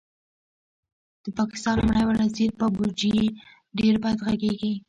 [1.23, 3.15] د پاکستان لومړی وزیر بابوجي
[3.79, 4.73] ډېر بد غږېږي